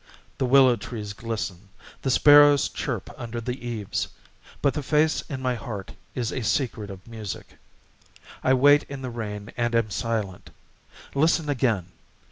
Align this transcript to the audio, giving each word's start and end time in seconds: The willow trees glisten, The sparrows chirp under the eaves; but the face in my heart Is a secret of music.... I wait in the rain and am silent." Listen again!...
The 0.39 0.47
willow 0.47 0.77
trees 0.77 1.13
glisten, 1.13 1.69
The 2.01 2.09
sparrows 2.09 2.69
chirp 2.69 3.11
under 3.19 3.39
the 3.39 3.63
eaves; 3.67 4.07
but 4.59 4.73
the 4.73 4.81
face 4.81 5.21
in 5.29 5.43
my 5.43 5.53
heart 5.53 5.93
Is 6.15 6.31
a 6.31 6.41
secret 6.41 6.89
of 6.89 7.05
music.... 7.07 7.57
I 8.43 8.55
wait 8.55 8.81
in 8.89 9.03
the 9.03 9.11
rain 9.11 9.51
and 9.55 9.75
am 9.75 9.91
silent." 9.91 10.49
Listen 11.13 11.49
again!... 11.49 11.91